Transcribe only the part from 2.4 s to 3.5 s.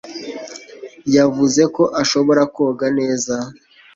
koga neza